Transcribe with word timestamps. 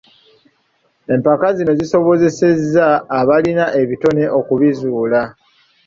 Empaka 1.13 1.47
zino 1.57 1.71
zisobozesa 1.79 2.85
abalina 3.19 3.65
ebitone 3.81 4.23
okubizuula. 4.39 5.21